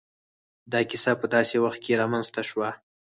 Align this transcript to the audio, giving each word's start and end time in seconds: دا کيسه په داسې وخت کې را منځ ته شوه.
دا 0.71 0.79
کيسه 0.89 1.11
په 1.21 1.25
داسې 1.35 1.55
وخت 1.65 1.79
کې 1.85 1.93
را 1.99 2.05
منځ 2.13 2.27
ته 2.35 2.41
شوه. 2.49 2.69